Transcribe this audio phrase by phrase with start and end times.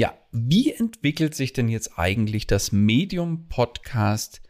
[0.00, 4.40] Ja, wie entwickelt sich denn jetzt eigentlich das Medium Podcast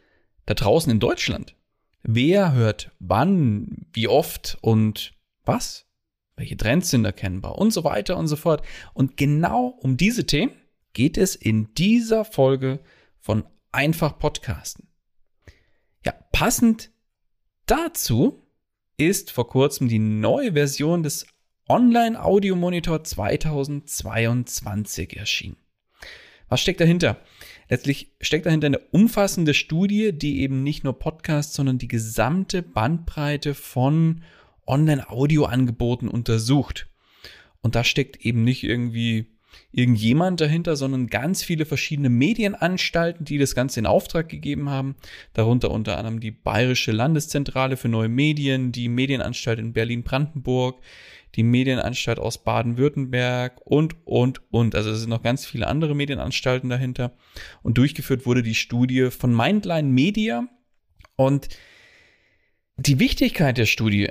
[0.47, 1.57] da draußen in Deutschland?
[2.05, 5.13] Wer hört wann, wie oft und
[5.45, 5.87] was?
[6.37, 8.65] Welche Trends sind erkennbar und so weiter und so fort.
[8.95, 10.53] Und genau um diese Themen
[10.93, 12.79] geht es in dieser Folge
[13.19, 14.87] von Einfach Podcasten.
[16.07, 16.93] Ja, passend
[17.67, 18.47] dazu
[18.99, 21.27] ist vor kurzem die neue Version des
[21.71, 25.57] Online-Audio-Monitor 2022 erschienen.
[26.49, 27.21] Was steckt dahinter?
[27.69, 33.55] Letztlich steckt dahinter eine umfassende Studie, die eben nicht nur Podcasts, sondern die gesamte Bandbreite
[33.55, 34.25] von
[34.67, 36.89] Online-Audio-Angeboten untersucht.
[37.61, 39.29] Und da steckt eben nicht irgendwie
[39.73, 44.97] irgendjemand dahinter, sondern ganz viele verschiedene Medienanstalten, die das Ganze in Auftrag gegeben haben.
[45.33, 50.81] Darunter unter anderem die Bayerische Landeszentrale für neue Medien, die Medienanstalt in Berlin-Brandenburg,
[51.37, 54.75] die Medienanstalt aus Baden-Württemberg und, und, und.
[54.75, 57.13] Also es sind noch ganz viele andere Medienanstalten dahinter.
[57.63, 60.49] Und durchgeführt wurde die Studie von Mindline Media.
[61.17, 61.49] Und
[62.77, 64.09] die Wichtigkeit der Studie,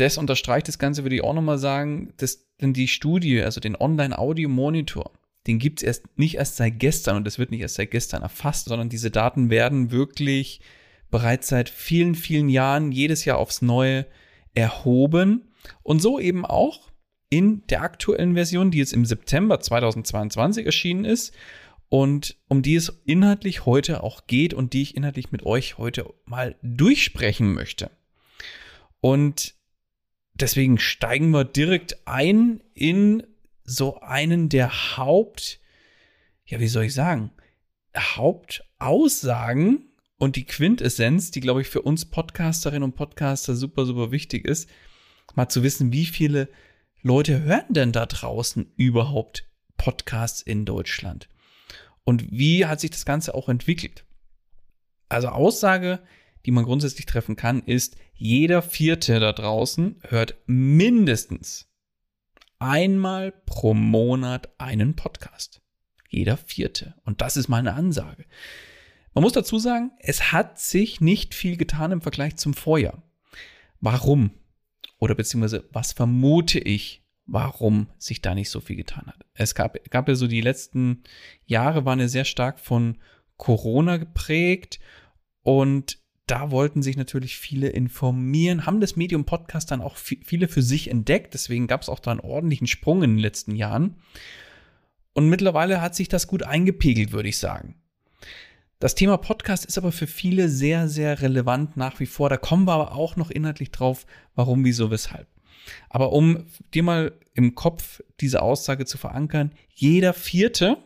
[0.00, 3.76] das unterstreicht das Ganze, würde ich auch nochmal sagen, dass denn die Studie, also den
[3.76, 5.12] Online-Audio-Monitor,
[5.46, 8.22] den gibt es erst nicht erst seit gestern und das wird nicht erst seit gestern
[8.22, 10.60] erfasst, sondern diese Daten werden wirklich
[11.10, 14.06] bereits seit vielen, vielen Jahren jedes Jahr aufs Neue
[14.54, 15.48] erhoben
[15.82, 16.90] und so eben auch
[17.30, 21.34] in der aktuellen Version, die jetzt im September 2022 erschienen ist
[21.88, 26.12] und um die es inhaltlich heute auch geht und die ich inhaltlich mit euch heute
[26.24, 27.90] mal durchsprechen möchte.
[29.00, 29.54] Und
[30.40, 33.26] deswegen steigen wir direkt ein in
[33.64, 35.60] so einen der Haupt,
[36.46, 37.30] ja, wie soll ich sagen,
[37.96, 39.88] Hauptaussagen
[40.18, 44.68] und die Quintessenz, die, glaube ich, für uns Podcasterinnen und Podcaster super, super wichtig ist,
[45.34, 46.48] mal zu wissen, wie viele
[47.02, 51.28] Leute hören denn da draußen überhaupt Podcasts in Deutschland?
[52.04, 54.04] Und wie hat sich das Ganze auch entwickelt?
[55.08, 56.00] Also Aussage,
[56.46, 61.68] die man grundsätzlich treffen kann, ist, jeder Vierte da draußen hört mindestens
[62.58, 65.60] einmal pro Monat einen Podcast.
[66.08, 66.94] Jeder Vierte.
[67.04, 68.24] Und das ist meine Ansage.
[69.14, 73.02] Man muss dazu sagen, es hat sich nicht viel getan im Vergleich zum Vorjahr.
[73.80, 74.32] Warum?
[74.98, 79.24] Oder beziehungsweise was vermute ich, warum sich da nicht so viel getan hat?
[79.34, 81.04] Es gab, gab ja so die letzten
[81.44, 82.98] Jahre waren ja sehr stark von
[83.36, 84.80] Corona geprägt
[85.42, 85.98] und
[86.30, 90.90] da wollten sich natürlich viele informieren, haben das Medium Podcast dann auch viele für sich
[90.90, 91.34] entdeckt.
[91.34, 93.96] Deswegen gab es auch da einen ordentlichen Sprung in den letzten Jahren.
[95.14, 97.74] Und mittlerweile hat sich das gut eingepegelt, würde ich sagen.
[98.78, 102.28] Das Thema Podcast ist aber für viele sehr, sehr relevant nach wie vor.
[102.28, 105.26] Da kommen wir aber auch noch inhaltlich drauf, warum, wieso, weshalb.
[105.88, 106.44] Aber um
[106.74, 110.76] dir mal im Kopf diese Aussage zu verankern, jeder Vierte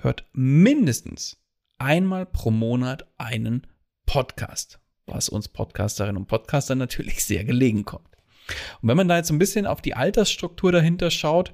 [0.00, 1.36] hört mindestens
[1.78, 3.66] einmal pro Monat einen
[4.06, 8.08] Podcast, was uns Podcasterinnen und Podcaster natürlich sehr gelegen kommt.
[8.80, 11.52] Und wenn man da jetzt ein bisschen auf die Altersstruktur dahinter schaut,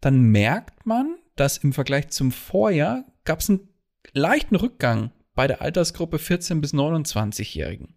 [0.00, 3.68] dann merkt man, dass im Vergleich zum Vorjahr gab es einen
[4.12, 7.94] leichten Rückgang bei der Altersgruppe 14 bis 29-Jährigen.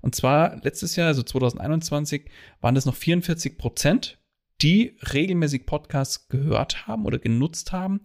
[0.00, 2.28] Und zwar letztes Jahr, also 2021,
[2.60, 4.18] waren das noch 44 Prozent,
[4.60, 8.00] die regelmäßig Podcasts gehört haben oder genutzt haben.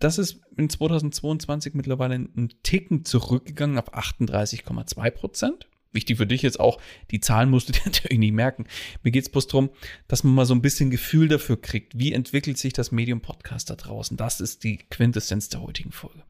[0.00, 5.68] Das ist in 2022 mittlerweile einen Ticken zurückgegangen auf 38,2 Prozent.
[5.92, 6.80] Wichtig für dich jetzt auch,
[7.10, 8.64] die Zahlen musst du dir natürlich nicht merken.
[9.02, 9.70] Mir geht es bloß darum,
[10.08, 13.70] dass man mal so ein bisschen Gefühl dafür kriegt, wie entwickelt sich das Medium Podcast
[13.70, 14.16] da draußen.
[14.16, 16.22] Das ist die Quintessenz der heutigen Folge.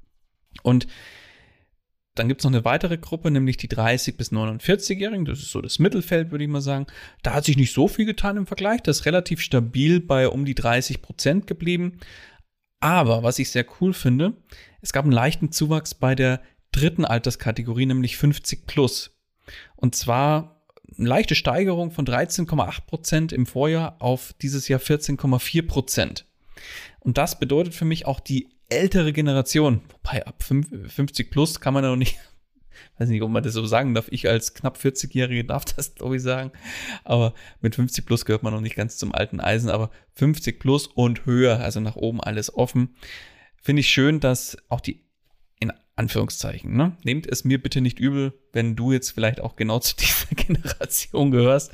[0.62, 0.87] Und
[2.16, 5.25] dann gibt es noch eine weitere Gruppe, nämlich die 30- bis 49-Jährigen.
[5.25, 6.87] Das ist so das Mittelfeld, würde ich mal sagen.
[7.23, 8.82] Da hat sich nicht so viel getan im Vergleich.
[8.82, 12.00] Das ist relativ stabil bei um die 30 Prozent geblieben.
[12.80, 14.34] Aber was ich sehr cool finde,
[14.80, 16.40] es gab einen leichten Zuwachs bei der
[16.72, 19.18] dritten Alterskategorie, nämlich 50 plus.
[19.76, 20.62] Und zwar
[20.96, 26.26] eine leichte Steigerung von 13,8 Prozent im Vorjahr auf dieses Jahr 14,4 Prozent.
[27.00, 31.84] Und das bedeutet für mich auch die ältere Generation, wobei ab 50 plus kann man
[31.84, 32.18] ja noch nicht,
[32.98, 34.08] weiß nicht, ob man das so sagen darf.
[34.10, 36.52] Ich als knapp 40-Jährige darf das, glaube ich, sagen.
[37.04, 40.86] Aber mit 50 plus gehört man noch nicht ganz zum alten Eisen, aber 50 plus
[40.86, 42.94] und höher, also nach oben alles offen.
[43.56, 45.04] Finde ich schön, dass auch die,
[45.58, 46.96] in Anführungszeichen, ne?
[47.04, 51.30] Nehmt es mir bitte nicht übel, wenn du jetzt vielleicht auch genau zu dieser Generation
[51.30, 51.72] gehörst,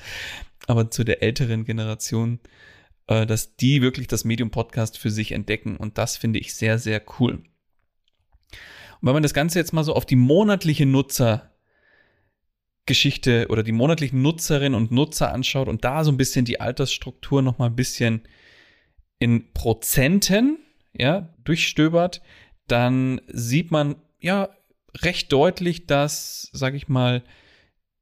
[0.67, 2.41] aber zu der älteren Generation
[3.09, 5.77] äh, dass die wirklich das Medium Podcast für sich entdecken.
[5.77, 7.43] Und das finde ich sehr, sehr cool.
[9.01, 14.23] Und wenn man das Ganze jetzt mal so auf die monatliche Nutzergeschichte oder die monatlichen
[14.23, 18.23] Nutzerinnen und Nutzer anschaut und da so ein bisschen die Altersstruktur noch mal ein bisschen
[19.19, 20.59] in Prozenten
[20.93, 22.23] ja, durchstöbert,
[22.67, 24.49] dann sieht man ja
[25.03, 27.23] recht deutlich, dass, sage ich mal,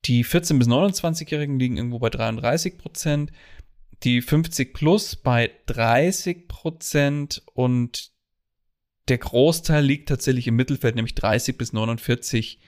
[0.05, 3.32] die 14- bis 29-Jährigen liegen irgendwo bei 33 Prozent,
[4.02, 8.13] die 50 plus bei 30 Prozent und
[9.08, 12.58] der Großteil liegt tatsächlich im Mittelfeld, nämlich 30 bis 49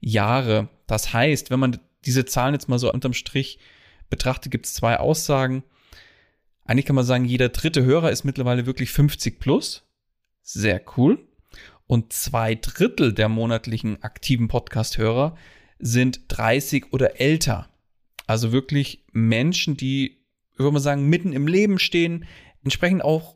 [0.00, 0.68] Jahre.
[0.86, 3.58] Das heißt, wenn man diese Zahlen jetzt mal so unterm Strich
[4.10, 5.64] betrachtet, gibt es zwei Aussagen.
[6.64, 9.84] Eigentlich kann man sagen, jeder dritte Hörer ist mittlerweile wirklich 50 plus.
[10.42, 11.26] Sehr cool.
[11.86, 15.36] Und zwei Drittel der monatlichen aktiven Podcast-Hörer
[15.78, 17.68] sind 30 oder älter.
[18.26, 20.24] Also wirklich Menschen, die
[20.56, 22.24] würde man sagen, mitten im Leben stehen,
[22.64, 23.35] entsprechend auch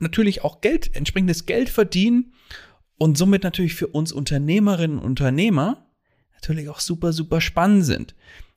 [0.00, 2.32] natürlich auch Geld, entsprechendes Geld verdienen
[2.98, 5.86] und somit natürlich für uns Unternehmerinnen und Unternehmer
[6.34, 8.14] natürlich auch super, super spannend sind.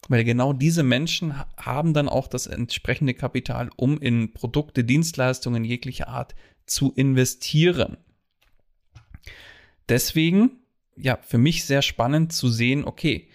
[0.09, 6.07] Weil genau diese Menschen haben dann auch das entsprechende Kapital, um in Produkte, Dienstleistungen jeglicher
[6.07, 6.35] Art
[6.65, 7.97] zu investieren.
[9.89, 10.51] Deswegen,
[10.95, 13.29] ja, für mich sehr spannend zu sehen, okay,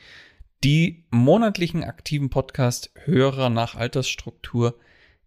[0.64, 4.78] die monatlichen aktiven Podcast-Hörer nach Altersstruktur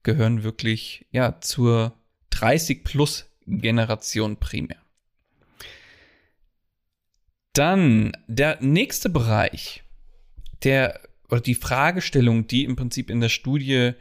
[0.04, 1.94] gehören wirklich ja zur
[2.36, 4.78] 30 plus Generation primär.
[7.54, 9.84] Dann der nächste Bereich,
[10.64, 11.00] der
[11.30, 13.94] oder die Fragestellung, die im Prinzip in der Studie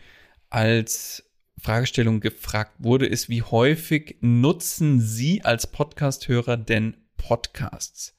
[0.50, 1.24] als
[1.58, 8.16] Fragestellung gefragt wurde, ist, wie häufig nutzen Sie als Podcast-Hörer denn Podcasts?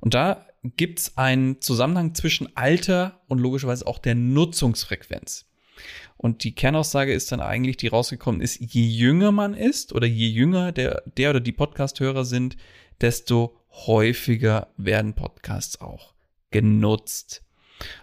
[0.00, 5.47] Und da gibt es einen Zusammenhang zwischen Alter und logischerweise auch der Nutzungsfrequenz.
[6.18, 10.28] Und die Kernaussage ist dann eigentlich, die rausgekommen ist, je jünger man ist oder je
[10.28, 12.56] jünger der, der oder die Podcast-Hörer sind,
[13.00, 16.12] desto häufiger werden Podcasts auch
[16.50, 17.44] genutzt.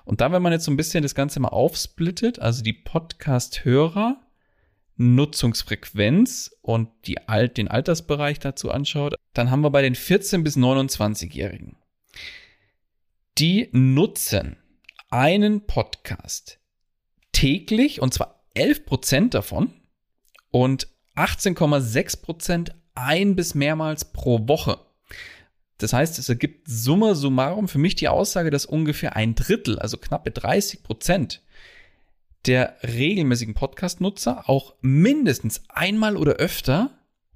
[0.06, 4.22] Und da, wenn man jetzt so ein bisschen das Ganze mal aufsplittet, also die Podcast-Hörer,
[4.98, 10.56] Nutzungsfrequenz und die Alt, den Altersbereich dazu anschaut, dann haben wir bei den 14- bis
[10.56, 11.78] 29-Jährigen
[13.38, 14.56] die nutzen
[15.10, 16.60] einen Podcast
[17.36, 19.74] täglich und zwar 11% davon
[20.52, 24.80] und 18,6% ein bis mehrmals pro Woche.
[25.78, 29.98] Das heißt, es ergibt summa summarum für mich die Aussage, dass ungefähr ein Drittel, also
[29.98, 31.42] knappe 30 Prozent
[32.46, 36.92] der regelmäßigen Podcast-Nutzer auch mindestens einmal oder öfter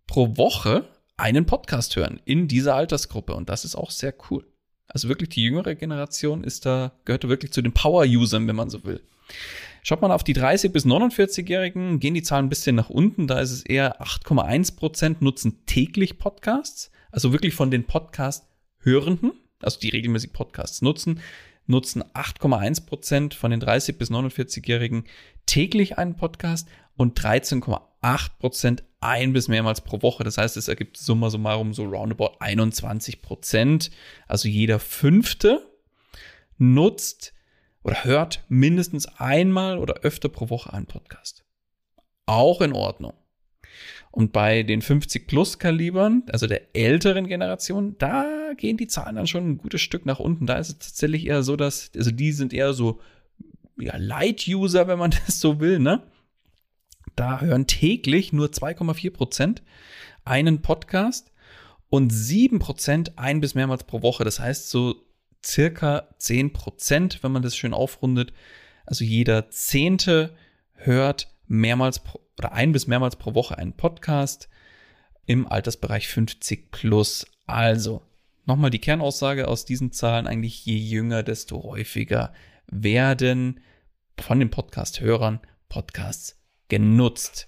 [0.08, 0.88] pro Woche
[1.18, 3.34] einen Podcast hören in dieser Altersgruppe.
[3.34, 4.46] Und das ist auch sehr cool.
[4.88, 8.70] Also wirklich die jüngere Generation ist da, gehört da wirklich zu den Power-Usern, wenn man
[8.70, 9.02] so will.
[9.84, 13.28] Schaut man auf die 30- bis 49-Jährigen, gehen die Zahlen ein bisschen nach unten.
[13.28, 16.92] Da ist es eher 8,1 Prozent nutzen täglich Podcasts.
[17.12, 19.32] Also wirklich von den Podcast-Hörenden,
[19.62, 21.22] also die regelmäßig Podcasts nutzen,
[21.66, 25.06] nutzen 8,1 Prozent von den 30- bis 49-Jährigen
[25.46, 30.24] täglich einen Podcast und 13,8 Prozent ein bis mehrmals pro Woche.
[30.24, 33.92] Das heißt, es ergibt summa summarum so roundabout 21 Prozent.
[34.28, 35.66] Also jeder Fünfte
[36.58, 37.34] nutzt
[37.90, 41.44] oder hört mindestens einmal oder öfter pro Woche einen Podcast.
[42.28, 43.14] Auch in Ordnung.
[44.12, 49.26] Und bei den 50 Plus Kalibern, also der älteren Generation, da gehen die Zahlen dann
[49.26, 50.46] schon ein gutes Stück nach unten.
[50.46, 53.02] Da ist es tatsächlich eher so, dass, also die sind eher so,
[53.80, 56.04] ja, Light-User, wenn man das so will, ne?
[57.16, 59.64] Da hören täglich nur 2,4 Prozent
[60.26, 61.32] einen Podcast
[61.90, 64.24] und 7 Prozent ein bis mehrmals pro Woche.
[64.24, 65.09] Das heißt so
[65.46, 68.34] circa 10 Prozent, wenn man das schön aufrundet.
[68.86, 70.36] Also jeder Zehnte
[70.74, 74.50] hört mehrmals pro, oder ein bis mehrmals pro Woche einen Podcast
[75.26, 77.28] im Altersbereich 50 plus.
[77.46, 78.02] Also
[78.46, 82.34] nochmal die Kernaussage aus diesen Zahlen, eigentlich je jünger, desto häufiger
[82.68, 83.60] werden
[84.20, 87.48] von den Podcast-Hörern Podcasts genutzt.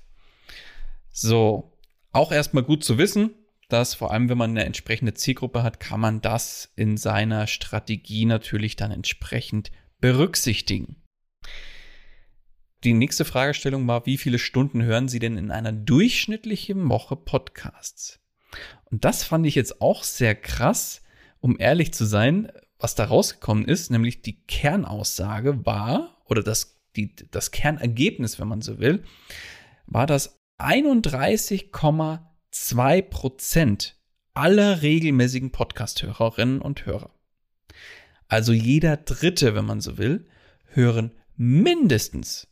[1.12, 1.78] So,
[2.12, 3.32] auch erstmal gut zu wissen,
[3.72, 8.26] dass vor allem, wenn man eine entsprechende Zielgruppe hat, kann man das in seiner Strategie
[8.26, 10.98] natürlich dann entsprechend berücksichtigen.
[12.84, 18.20] Die nächste Fragestellung war, wie viele Stunden hören Sie denn in einer durchschnittlichen Woche Podcasts?
[18.86, 21.04] Und das fand ich jetzt auch sehr krass,
[21.40, 27.16] um ehrlich zu sein, was da rausgekommen ist, nämlich die Kernaussage war, oder das, die,
[27.16, 29.04] das Kernergebnis, wenn man so will,
[29.86, 30.42] war, dass
[32.54, 33.98] 31,2 Prozent
[34.34, 37.14] aller regelmäßigen Podcast-Hörerinnen und Hörer,
[38.28, 40.28] also jeder Dritte, wenn man so will,
[40.66, 42.48] hören mindestens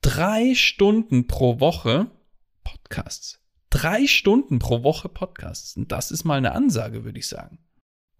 [0.00, 2.10] drei Stunden pro Woche
[2.64, 3.40] Podcasts.
[3.68, 5.76] Drei Stunden pro Woche Podcasts.
[5.76, 7.58] Und das ist mal eine Ansage, würde ich sagen.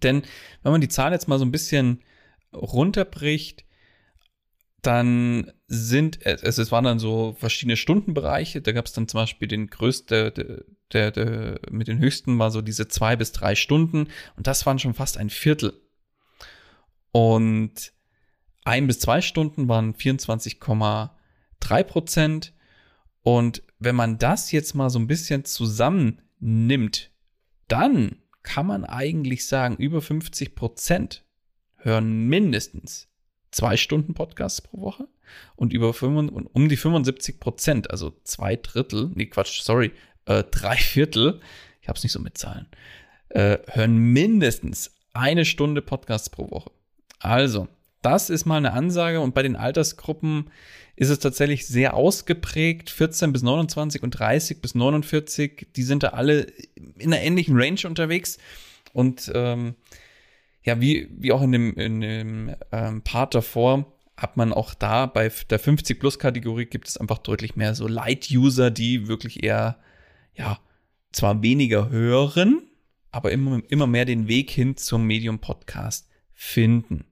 [0.02, 0.22] Denn
[0.62, 2.04] wenn man die Zahl jetzt mal so ein bisschen
[2.52, 3.64] runterbricht,
[4.82, 8.62] dann sind es, es waren dann so verschiedene Stundenbereiche.
[8.62, 12.62] Da gab es dann zum Beispiel den größten, der, der, mit den höchsten war so
[12.62, 14.08] diese zwei bis drei Stunden.
[14.36, 15.80] Und das waren schon fast ein Viertel.
[17.12, 17.92] Und
[18.64, 21.10] ein bis zwei Stunden waren 24,8
[21.60, 22.52] 3 Prozent.
[23.22, 27.10] Und wenn man das jetzt mal so ein bisschen zusammennimmt,
[27.68, 31.24] dann kann man eigentlich sagen, über 50 Prozent
[31.76, 33.08] hören mindestens
[33.50, 35.08] zwei Stunden Podcasts pro Woche
[35.56, 39.92] und über 5, um die 75 Prozent, also zwei Drittel, nee Quatsch, sorry,
[40.30, 41.40] äh, drei Viertel,
[41.82, 42.66] ich habe es nicht so mit Zahlen,
[43.30, 46.70] äh, hören mindestens eine Stunde Podcasts pro Woche.
[47.18, 47.68] Also,
[48.02, 50.50] das ist mal eine Ansage und bei den Altersgruppen
[50.96, 52.90] ist es tatsächlich sehr ausgeprägt.
[52.90, 56.46] 14 bis 29 und 30 bis 49, die sind da alle
[56.98, 58.38] in einer ähnlichen Range unterwegs.
[58.92, 59.74] Und ähm,
[60.62, 65.06] ja, wie, wie auch in dem, in dem ähm, Part davor, hat man auch da
[65.06, 69.78] bei der 50-Plus-Kategorie gibt es einfach deutlich mehr so Light-User, die wirklich eher,
[70.34, 70.58] ja,
[71.12, 72.62] zwar weniger hören,
[73.10, 77.04] aber immer, immer mehr den Weg hin zum Medium-Podcast finden.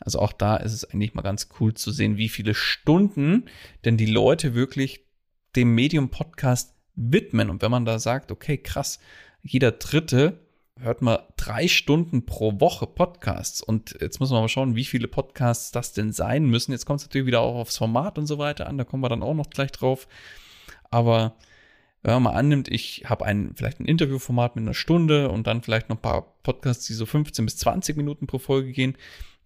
[0.00, 3.44] Also auch da ist es eigentlich mal ganz cool zu sehen, wie viele Stunden
[3.84, 5.04] denn die Leute wirklich
[5.56, 7.50] dem Medium Podcast widmen.
[7.50, 8.98] Und wenn man da sagt, okay, krass,
[9.42, 10.40] jeder Dritte
[10.78, 13.60] hört mal drei Stunden pro Woche Podcasts.
[13.60, 16.72] Und jetzt muss man mal schauen, wie viele Podcasts das denn sein müssen.
[16.72, 18.78] Jetzt kommt es natürlich wieder auch aufs Format und so weiter an.
[18.78, 20.08] Da kommen wir dann auch noch gleich drauf.
[20.90, 21.36] Aber
[22.02, 25.62] wenn man mal annimmt, ich habe ein, vielleicht ein Interviewformat mit einer Stunde und dann
[25.62, 28.96] vielleicht noch ein paar Podcasts, die so 15 bis 20 Minuten pro Folge gehen,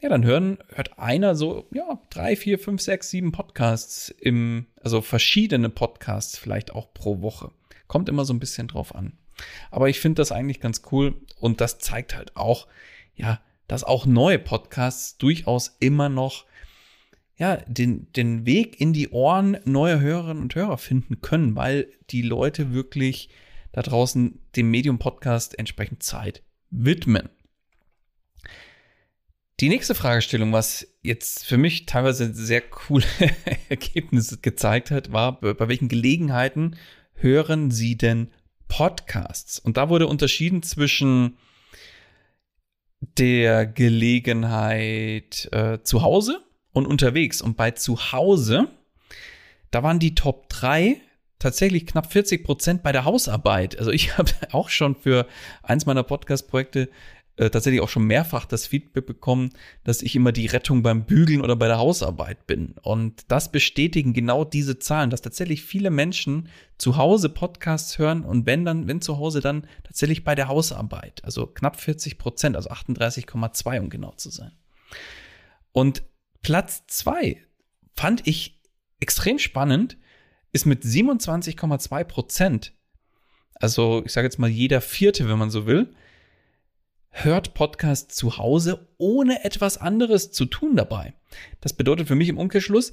[0.01, 5.01] ja, dann hören, hört einer so, ja, drei, vier, fünf, sechs, sieben Podcasts im, also
[5.01, 7.51] verschiedene Podcasts vielleicht auch pro Woche.
[7.87, 9.15] Kommt immer so ein bisschen drauf an.
[9.71, 12.69] Aber ich finde das eigentlich ganz cool und das zeigt halt auch,
[13.17, 16.45] ja, dass auch neue Podcasts durchaus immer noch
[17.37, 22.23] ja, den, den Weg in die Ohren neuer Hörerinnen und Hörer finden können, weil die
[22.23, 23.29] Leute wirklich
[23.73, 27.29] da draußen dem Medium Podcast entsprechend Zeit widmen.
[29.61, 33.07] Die nächste Fragestellung, was jetzt für mich teilweise sehr coole
[33.69, 36.77] Ergebnisse gezeigt hat, war, bei welchen Gelegenheiten
[37.15, 38.31] hören Sie denn
[38.69, 39.59] Podcasts?
[39.59, 41.37] Und da wurde unterschieden zwischen
[43.19, 47.41] der Gelegenheit äh, zu Hause und unterwegs.
[47.41, 48.69] Und bei zu Hause,
[49.71, 51.01] da waren die Top 3
[51.39, 53.79] tatsächlich knapp 40 Prozent bei der Hausarbeit.
[53.79, 55.27] Also ich habe auch schon für
[55.63, 56.91] eins meiner Podcast-Projekte
[57.37, 59.51] äh, tatsächlich auch schon mehrfach das Feedback bekommen,
[59.83, 62.75] dass ich immer die Rettung beim Bügeln oder bei der Hausarbeit bin.
[62.83, 68.47] Und das bestätigen genau diese Zahlen, dass tatsächlich viele Menschen zu Hause Podcasts hören und
[68.47, 71.25] wenn dann, wenn zu Hause dann tatsächlich bei der Hausarbeit.
[71.25, 74.53] Also knapp 40 Prozent, also 38,2 um genau zu sein.
[75.73, 76.05] Und
[76.45, 77.43] Platz zwei
[77.97, 78.61] fand ich
[79.01, 79.97] extrem spannend,
[80.53, 82.75] ist mit 27,2 Prozent.
[83.55, 85.95] Also ich sage jetzt mal jeder vierte, wenn man so will,
[87.09, 91.15] hört Podcast zu Hause, ohne etwas anderes zu tun dabei.
[91.63, 92.93] Das bedeutet für mich im Umkehrschluss,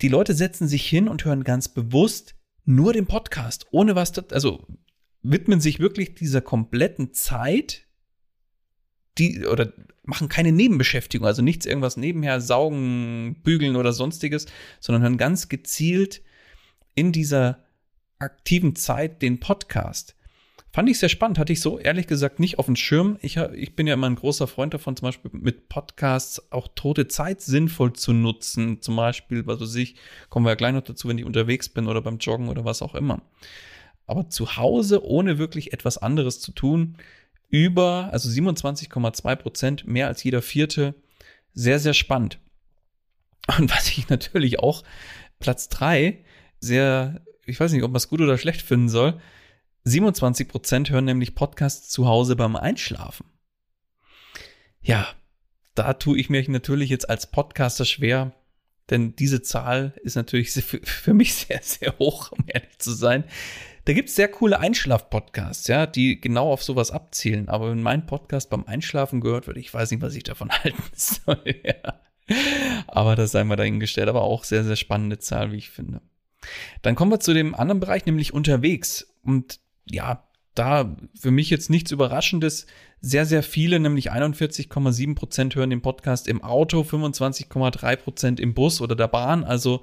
[0.00, 4.66] die Leute setzen sich hin und hören ganz bewusst nur den Podcast, ohne was, also
[5.22, 7.83] widmen sich wirklich dieser kompletten Zeit,
[9.18, 9.72] die, oder
[10.04, 14.46] machen keine Nebenbeschäftigung, also nichts irgendwas nebenher, saugen, bügeln oder sonstiges,
[14.80, 16.22] sondern hören ganz gezielt
[16.94, 17.64] in dieser
[18.18, 20.14] aktiven Zeit den Podcast.
[20.74, 23.16] Fand ich sehr spannend, hatte ich so ehrlich gesagt nicht auf dem Schirm.
[23.22, 27.06] Ich, ich bin ja immer ein großer Freund davon, zum Beispiel mit Podcasts auch tote
[27.06, 28.82] Zeit sinnvoll zu nutzen.
[28.82, 29.94] Zum Beispiel, was weiß ich,
[30.30, 32.82] kommen wir ja gleich noch dazu, wenn ich unterwegs bin oder beim Joggen oder was
[32.82, 33.22] auch immer.
[34.08, 36.96] Aber zu Hause, ohne wirklich etwas anderes zu tun,
[37.48, 40.94] über, also 27,2 Prozent, mehr als jeder vierte,
[41.52, 42.38] sehr, sehr spannend.
[43.58, 44.82] Und was ich natürlich auch
[45.38, 46.24] Platz drei
[46.60, 49.20] sehr, ich weiß nicht, ob man es gut oder schlecht finden soll,
[49.84, 53.26] 27 Prozent hören nämlich Podcasts zu Hause beim Einschlafen.
[54.80, 55.06] Ja,
[55.74, 58.32] da tue ich mir natürlich jetzt als Podcaster schwer,
[58.90, 60.52] denn diese Zahl ist natürlich
[60.84, 63.24] für mich sehr, sehr hoch, um ehrlich zu sein.
[63.84, 67.48] Da gibt es sehr coole Einschlaf-Podcasts, ja, die genau auf sowas abzielen.
[67.48, 70.82] Aber wenn mein Podcast beim Einschlafen gehört wird, ich weiß nicht, was ich davon halten
[70.94, 71.42] soll.
[71.62, 72.00] ja.
[72.86, 74.08] Aber das sei mal dahingestellt.
[74.08, 76.00] Aber auch sehr, sehr spannende Zahl, wie ich finde.
[76.82, 79.14] Dann kommen wir zu dem anderen Bereich, nämlich unterwegs.
[79.22, 82.66] Und ja, da für mich jetzt nichts Überraschendes.
[83.00, 88.80] Sehr, sehr viele, nämlich 41,7 Prozent hören den Podcast im Auto, 25,3 Prozent im Bus
[88.80, 89.82] oder der Bahn, also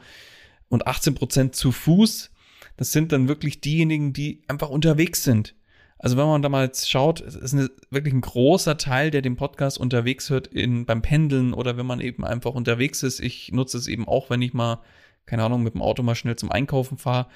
[0.70, 2.32] und 18 Prozent zu Fuß.
[2.78, 5.56] Das sind dann wirklich diejenigen, die einfach unterwegs sind.
[6.00, 9.36] Also wenn man da mal schaut, es ist eine, wirklich ein großer Teil, der den
[9.36, 13.20] Podcast unterwegs hört, in, beim Pendeln oder wenn man eben einfach unterwegs ist.
[13.20, 14.82] Ich nutze es eben auch, wenn ich mal,
[15.28, 17.28] keine Ahnung, mit dem Auto mal schnell zum Einkaufen fahre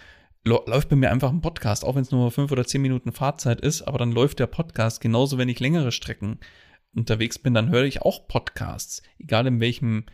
[0.46, 3.62] läuft bei mir einfach ein Podcast, auch wenn es nur fünf oder zehn Minuten Fahrzeit
[3.62, 5.01] ist, aber dann läuft der Podcast.
[5.01, 6.39] Genauso, wenn ich längere Strecken
[6.94, 10.06] unterwegs bin, dann höre ich auch Podcasts, egal in welchem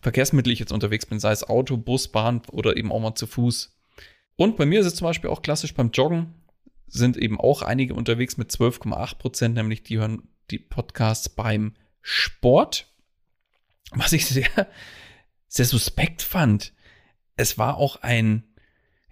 [0.00, 3.26] Verkehrsmittel ich jetzt unterwegs bin, sei es Auto, Bus, Bahn oder eben auch mal zu
[3.26, 3.73] Fuß.
[4.36, 6.34] Und bei mir ist es zum Beispiel auch klassisch beim Joggen,
[6.86, 12.92] sind eben auch einige unterwegs mit 12,8 Prozent, nämlich die hören die Podcasts beim Sport,
[13.90, 14.68] was ich sehr,
[15.48, 16.72] sehr suspekt fand.
[17.36, 18.44] Es war auch ein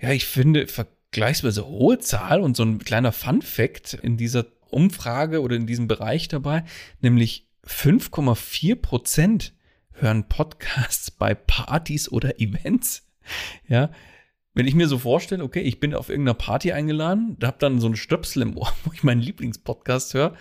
[0.03, 5.41] ja, ich finde, vergleichsweise hohe Zahl und so ein kleiner Fun Fact in dieser Umfrage
[5.41, 6.65] oder in diesem Bereich dabei,
[7.01, 9.55] nämlich 5,4 Prozent
[9.93, 13.07] hören Podcasts bei Partys oder Events.
[13.69, 13.91] Ja,
[14.55, 17.81] wenn ich mir so vorstelle, okay, ich bin auf irgendeiner Party eingeladen, da hab dann
[17.81, 20.35] so ein Stöpsel im Ohr, wo ich meinen Lieblingspodcast höre.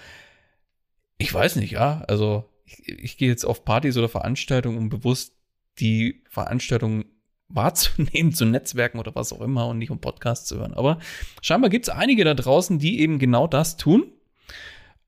[1.18, 5.36] Ich weiß nicht, ja, also ich, ich gehe jetzt auf Partys oder Veranstaltungen, um bewusst
[5.80, 7.06] die Veranstaltung
[7.48, 10.74] wahrzunehmen, zu Netzwerken oder was auch immer und nicht um Podcasts zu hören.
[10.74, 11.00] Aber
[11.42, 14.12] scheinbar gibt es einige da draußen, die eben genau das tun.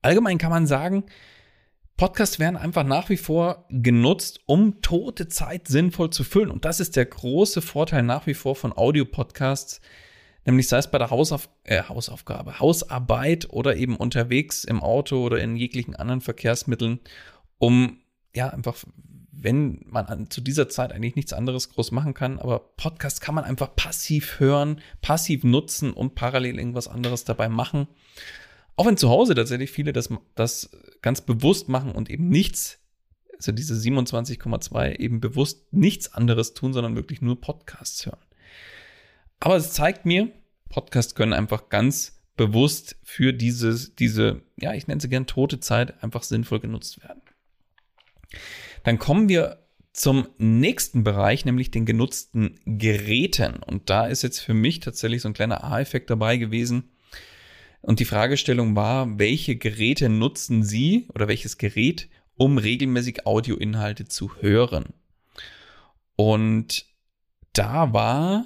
[0.02, 1.06] Allgemein kann man sagen,
[1.98, 6.50] Podcasts werden einfach nach wie vor genutzt, um tote Zeit sinnvoll zu füllen.
[6.50, 9.80] Und das ist der große Vorteil nach wie vor von Audio-Podcasts.
[10.46, 15.40] Nämlich sei es bei der Hausauf äh, Hausaufgabe, Hausarbeit oder eben unterwegs im Auto oder
[15.42, 17.00] in jeglichen anderen Verkehrsmitteln,
[17.60, 18.00] um
[18.36, 18.76] ja einfach
[19.44, 23.36] wenn man an, zu dieser Zeit eigentlich nichts anderes groß machen kann, aber Podcast kann
[23.36, 27.88] man einfach passiv hören, passiv nutzen und parallel irgendwas anderes dabei machen.
[28.76, 32.80] Auch wenn zu Hause tatsächlich viele das, das ganz bewusst machen und eben nichts,
[33.36, 38.20] also diese 27,2 eben bewusst nichts anderes tun, sondern wirklich nur Podcasts hören.
[39.40, 40.32] Aber es zeigt mir,
[40.70, 46.02] Podcasts können einfach ganz bewusst für dieses, diese, ja, ich nenne sie gern tote Zeit
[46.04, 47.22] einfach sinnvoll genutzt werden.
[48.84, 49.60] Dann kommen wir
[49.94, 53.58] zum nächsten Bereich, nämlich den genutzten Geräten.
[53.58, 56.90] Und da ist jetzt für mich tatsächlich so ein kleiner A-Effekt dabei gewesen.
[57.84, 64.38] Und die Fragestellung war, welche Geräte nutzen Sie oder welches Gerät, um regelmäßig Audioinhalte zu
[64.38, 64.94] hören?
[66.16, 66.86] Und
[67.52, 68.46] da war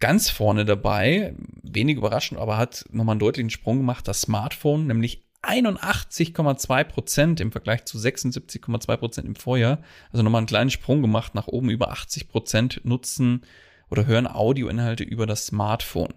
[0.00, 5.24] ganz vorne dabei, wenig überraschend, aber hat nochmal einen deutlichen Sprung gemacht, das Smartphone, nämlich
[5.40, 9.78] 81,2 Prozent im Vergleich zu 76,2 Prozent im Vorjahr.
[10.12, 11.70] Also nochmal einen kleinen Sprung gemacht nach oben.
[11.70, 13.46] Über 80 Prozent nutzen
[13.88, 16.12] oder hören Audioinhalte über das Smartphone.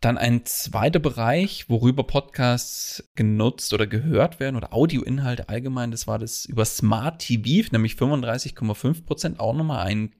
[0.00, 6.20] Dann ein zweiter Bereich, worüber Podcasts genutzt oder gehört werden oder Audioinhalte allgemein, das war
[6.20, 10.14] das über Smart TV, nämlich 35,5 Prozent, auch nochmal einen,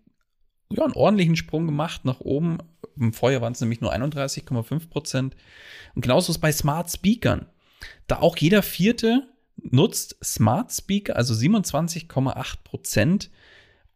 [0.71, 2.59] ja, einen ordentlichen Sprung gemacht nach oben.
[2.97, 5.37] Im Vorjahr waren es nämlich nur 31,5 Prozent.
[5.95, 7.47] Und genauso ist bei Smart Speakern.
[8.09, 13.31] Da auch jeder vierte nutzt Smart Speaker, also 27,8 Prozent,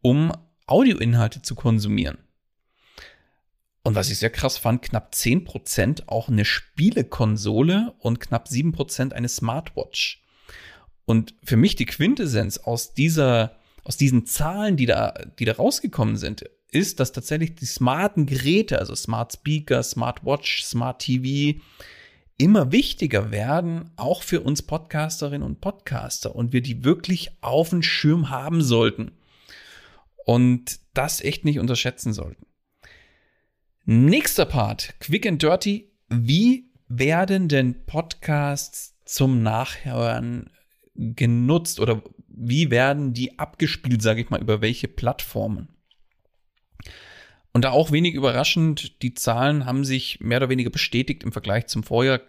[0.00, 0.32] um
[0.66, 2.18] Audioinhalte zu konsumieren.
[3.82, 9.28] Und was ich sehr krass fand, knapp 10% auch eine Spielekonsole und knapp 7% eine
[9.28, 10.22] Smartwatch.
[11.04, 16.16] Und für mich die Quintessenz aus dieser, aus diesen Zahlen, die da, die da rausgekommen
[16.16, 21.58] sind, ist, dass tatsächlich die smarten Geräte, also Smart Speaker, Smartwatch, Smart TV,
[22.38, 27.82] immer wichtiger werden, auch für uns Podcasterinnen und Podcaster und wir die wirklich auf dem
[27.82, 29.12] Schirm haben sollten
[30.24, 32.46] und das echt nicht unterschätzen sollten.
[33.84, 35.90] Nächster Part, quick and dirty.
[36.08, 40.50] Wie werden denn Podcasts zum Nachhören
[40.94, 45.68] genutzt oder wie werden die abgespielt, sage ich mal, über welche Plattformen?
[47.52, 51.66] Und da auch wenig überraschend, die Zahlen haben sich mehr oder weniger bestätigt im Vergleich
[51.66, 52.20] zum Vorjahr.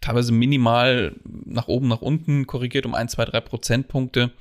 [0.00, 4.32] Teilweise minimal nach oben, nach unten korrigiert um ein, zwei, drei Prozentpunkte.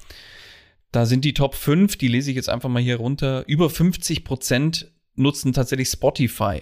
[0.93, 3.43] Da sind die Top 5, die lese ich jetzt einfach mal hier runter.
[3.47, 6.61] Über 50 Prozent nutzen tatsächlich Spotify.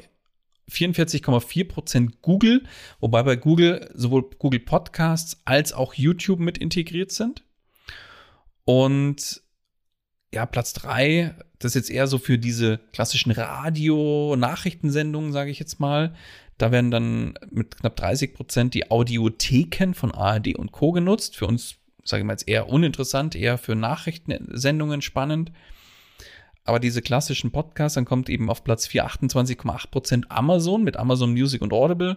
[0.70, 2.64] 44,4 Prozent Google,
[3.00, 7.44] wobei bei Google sowohl Google Podcasts als auch YouTube mit integriert sind.
[8.66, 9.42] Und
[10.32, 15.80] ja, Platz drei, das ist jetzt eher so für diese klassischen Radio-Nachrichtensendungen, sage ich jetzt
[15.80, 16.14] mal.
[16.60, 20.92] Da werden dann mit knapp 30 Prozent die Audiotheken von ARD und Co.
[20.92, 21.36] genutzt.
[21.36, 25.52] Für uns, sage ich mal jetzt eher uninteressant, eher für Nachrichtensendungen spannend.
[26.70, 31.32] Aber diese klassischen Podcasts, dann kommt eben auf Platz 4 28,8 Prozent Amazon mit Amazon
[31.32, 32.16] Music und Audible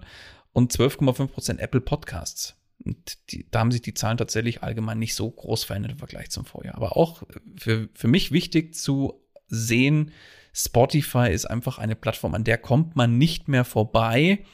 [0.53, 2.55] und 12,5 Prozent Apple Podcasts.
[2.85, 6.29] Und die, da haben sich die Zahlen tatsächlich allgemein nicht so groß verändert im Vergleich
[6.29, 6.75] zum Vorjahr.
[6.75, 7.23] Aber auch
[7.57, 10.13] für, für mich wichtig zu sehen,
[10.53, 14.45] Spotify ist einfach eine Plattform, an der kommt man nicht mehr vorbei.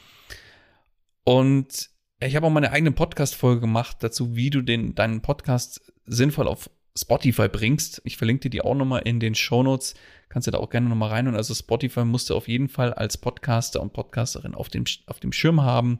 [1.25, 1.89] Und
[2.21, 6.69] ich habe auch meine eigene Podcast-Folge gemacht dazu, wie du den, deinen Podcast sinnvoll auf
[6.99, 8.01] Spotify bringst.
[8.03, 9.95] Ich verlinke dir die auch nochmal in den Shownotes.
[10.29, 11.27] Kannst du da auch gerne nochmal rein.
[11.27, 15.19] Und also Spotify musst du auf jeden Fall als Podcaster und Podcasterin auf dem, auf
[15.19, 15.99] dem Schirm haben.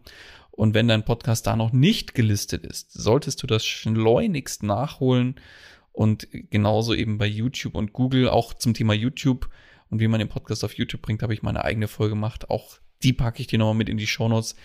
[0.52, 5.36] Und wenn dein Podcast da noch nicht gelistet ist, solltest du das schleunigst nachholen.
[5.92, 9.50] Und genauso eben bei YouTube und Google, auch zum Thema YouTube
[9.90, 12.50] und wie man den Podcast auf YouTube bringt, habe ich meine eigene Folge gemacht.
[12.50, 14.56] Auch die packe ich dir nochmal mit in die Shownotes.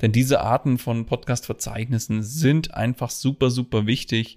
[0.00, 4.36] Denn diese Arten von Podcast-Verzeichnissen sind einfach super, super wichtig.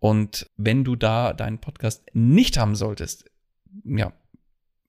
[0.00, 3.24] Und wenn du da deinen Podcast nicht haben solltest,
[3.84, 4.12] ja,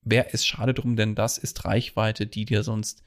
[0.02, 3.02] wer ist schade drum, denn das ist Reichweite, die dir sonst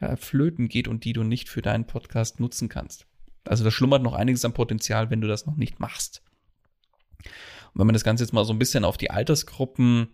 [0.00, 3.06] ja, flöten geht und die du nicht für deinen Podcast nutzen kannst.
[3.44, 6.22] Also da schlummert noch einiges an Potenzial, wenn du das noch nicht machst.
[7.72, 10.08] Und wenn man das Ganze jetzt mal so ein bisschen auf die Altersgruppen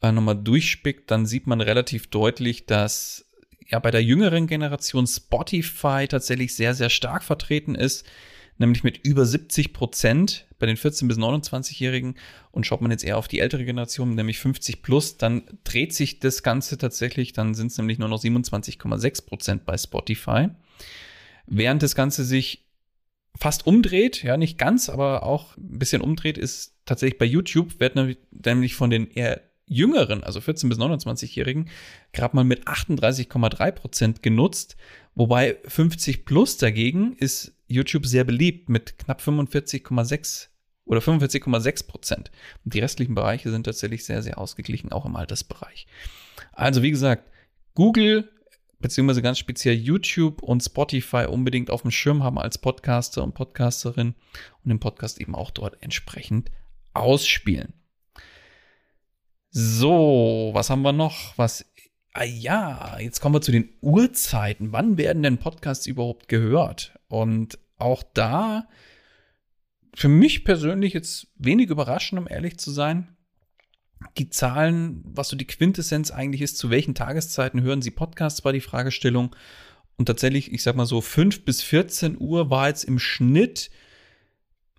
[0.00, 3.26] äh, nochmal durchspickt, dann sieht man relativ deutlich, dass
[3.66, 8.06] ja bei der jüngeren Generation Spotify tatsächlich sehr, sehr stark vertreten ist
[8.58, 12.16] nämlich mit über 70 Prozent bei den 14- bis 29-Jährigen.
[12.50, 16.18] Und schaut man jetzt eher auf die ältere Generation, nämlich 50 plus, dann dreht sich
[16.18, 20.48] das Ganze tatsächlich, dann sind es nämlich nur noch 27,6 Prozent bei Spotify.
[21.46, 22.66] Während das Ganze sich
[23.36, 27.94] fast umdreht, ja, nicht ganz, aber auch ein bisschen umdreht, ist tatsächlich bei YouTube, wird
[27.94, 31.68] nämlich von den eher jüngeren, also 14 bis 29-Jährigen,
[32.12, 34.76] gerade mal mit 38,3 Prozent genutzt,
[35.14, 40.48] wobei 50 plus dagegen ist YouTube sehr beliebt mit knapp 45,6
[40.84, 42.30] oder 45,6 Prozent.
[42.64, 45.86] Und die restlichen Bereiche sind tatsächlich sehr, sehr ausgeglichen, auch im Altersbereich.
[46.52, 47.30] Also wie gesagt,
[47.74, 48.30] Google
[48.80, 54.14] beziehungsweise ganz speziell YouTube und Spotify unbedingt auf dem Schirm haben als Podcaster und Podcasterin
[54.64, 56.50] und den Podcast eben auch dort entsprechend
[56.94, 57.74] ausspielen.
[59.50, 61.36] So, was haben wir noch?
[61.36, 61.64] Was
[62.14, 64.72] Ah ja, jetzt kommen wir zu den Uhrzeiten.
[64.72, 66.97] Wann werden denn Podcasts überhaupt gehört?
[67.08, 68.68] Und auch da,
[69.94, 73.16] für mich persönlich jetzt wenig überraschend, um ehrlich zu sein.
[74.16, 78.52] Die Zahlen, was so die Quintessenz eigentlich ist, zu welchen Tageszeiten hören Sie Podcasts, war
[78.52, 79.34] die Fragestellung.
[79.96, 83.70] Und tatsächlich, ich sag mal so, 5 bis 14 Uhr war jetzt im Schnitt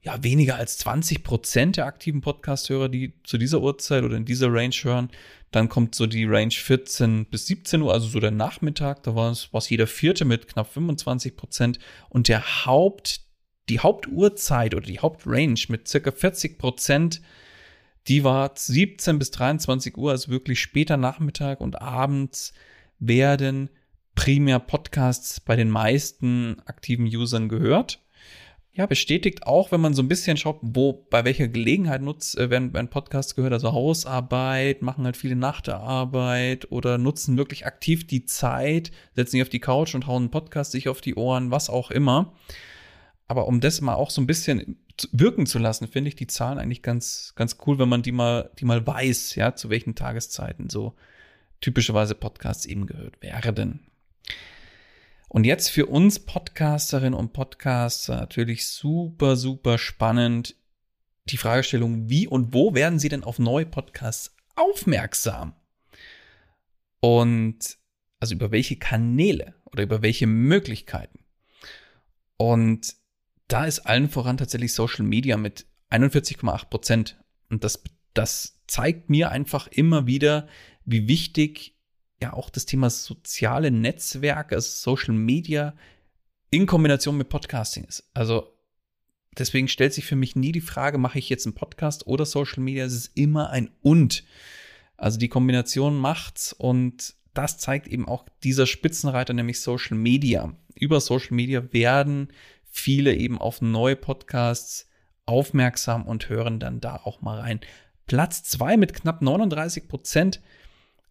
[0.01, 4.51] ja, weniger als 20 Prozent der aktiven Podcast-Hörer, die zu dieser Uhrzeit oder in dieser
[4.51, 5.09] Range hören.
[5.51, 9.03] Dann kommt so die Range 14 bis 17 Uhr, also so der Nachmittag.
[9.03, 11.79] Da war es jeder Vierte mit knapp 25 Prozent.
[12.07, 13.21] Und der Haupt,
[13.67, 17.21] die Hauptuhrzeit oder die Hauptrange mit circa 40 Prozent,
[18.07, 22.53] die war 17 bis 23 Uhr, also wirklich später Nachmittag und abends
[22.99, 23.69] werden
[24.15, 27.99] primär Podcasts bei den meisten aktiven Usern gehört
[28.80, 32.50] ja, bestätigt auch, wenn man so ein bisschen schaut, wo, bei welcher Gelegenheit nutzt, äh,
[32.50, 38.24] werden, werden Podcasts gehört, also Hausarbeit, machen halt viele Nachtarbeit oder nutzen wirklich aktiv die
[38.24, 41.70] Zeit, setzen sich auf die Couch und hauen einen Podcast sich auf die Ohren, was
[41.70, 42.34] auch immer.
[43.28, 44.78] Aber um das mal auch so ein bisschen
[45.12, 48.50] wirken zu lassen, finde ich die Zahlen eigentlich ganz, ganz cool, wenn man die mal,
[48.60, 50.94] die mal weiß, ja, zu welchen Tageszeiten so
[51.60, 53.82] typischerweise Podcasts eben gehört werden.
[55.30, 60.56] Und jetzt für uns Podcasterinnen und Podcaster natürlich super, super spannend
[61.28, 65.54] die Fragestellung, wie und wo werden Sie denn auf neue Podcasts aufmerksam?
[67.00, 67.78] Und
[68.20, 71.20] also über welche Kanäle oder über welche Möglichkeiten?
[72.38, 72.96] Und
[73.48, 77.24] da ist allen voran tatsächlich Social Media mit 41,8 Prozent.
[77.52, 77.84] Und das,
[78.15, 80.48] das zeigt mir einfach immer wieder,
[80.86, 81.79] wie wichtig
[82.21, 85.73] ja auch das Thema soziale Netzwerke, also Social Media
[86.51, 88.10] in Kombination mit Podcasting ist.
[88.13, 88.53] Also
[89.38, 92.62] deswegen stellt sich für mich nie die Frage, mache ich jetzt einen Podcast oder Social
[92.62, 92.86] Media?
[92.86, 94.23] Es ist immer ein und.
[94.97, 100.53] Also die Kombination macht's und das zeigt eben auch dieser Spitzenreiter, nämlich Social Media.
[100.75, 102.34] Über Social Media werden
[102.65, 104.89] viele eben auf neue Podcasts
[105.25, 107.60] aufmerksam und hören dann da auch mal rein.
[108.08, 110.41] Platz zwei mit knapp 39 Prozent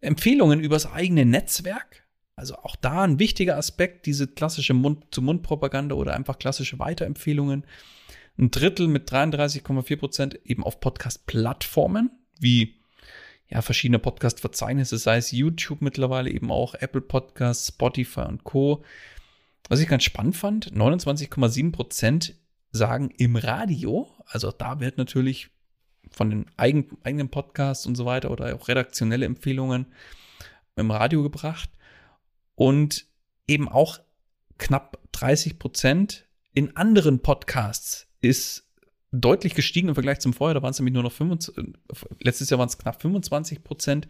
[0.01, 2.03] Empfehlungen übers eigene Netzwerk.
[2.35, 7.65] Also auch da ein wichtiger Aspekt, diese klassische Mund-zu-Mund-Propaganda oder einfach klassische Weiterempfehlungen.
[8.37, 12.79] Ein Drittel mit 33,4 Prozent eben auf Podcast-Plattformen wie
[13.49, 18.83] ja, verschiedene Podcast-Verzeichnisse, sei es YouTube mittlerweile eben auch Apple Podcasts, Spotify und Co.
[19.67, 22.35] Was ich ganz spannend fand, 29,7 Prozent
[22.71, 25.49] sagen im Radio, also da wird natürlich
[26.11, 29.87] von den eigen, eigenen Podcasts und so weiter oder auch redaktionelle Empfehlungen
[30.75, 31.69] im Radio gebracht
[32.55, 33.05] und
[33.47, 33.99] eben auch
[34.57, 38.69] knapp 30 Prozent in anderen Podcasts ist
[39.11, 40.55] deutlich gestiegen im Vergleich zum Vorjahr.
[40.55, 41.55] Da waren es nämlich nur noch 25,
[42.19, 44.07] letztes Jahr waren es knapp 25 Prozent.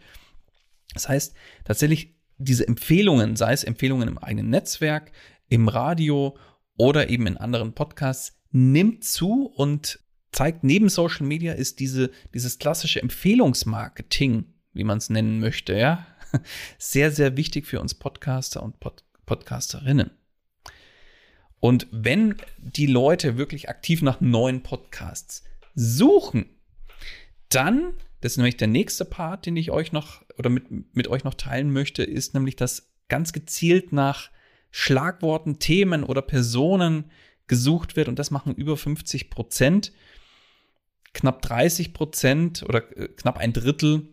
[0.94, 1.34] Das heißt,
[1.64, 5.12] tatsächlich diese Empfehlungen, sei es Empfehlungen im eigenen Netzwerk,
[5.48, 6.36] im Radio
[6.76, 10.00] oder eben in anderen Podcasts, nimmt zu und
[10.32, 16.06] zeigt, neben Social Media ist diese, dieses klassische Empfehlungsmarketing, wie man es nennen möchte, ja,
[16.78, 20.10] sehr, sehr wichtig für uns Podcaster und Pod Podcasterinnen.
[21.60, 26.46] Und wenn die Leute wirklich aktiv nach neuen Podcasts suchen,
[27.48, 31.22] dann, das ist nämlich der nächste Part, den ich euch noch oder mit, mit euch
[31.22, 34.30] noch teilen möchte, ist nämlich, dass ganz gezielt nach
[34.70, 37.10] Schlagworten, Themen oder Personen
[37.46, 39.92] gesucht wird und das machen über 50 Prozent
[41.12, 44.08] knapp 30 Prozent oder äh, knapp ein Drittel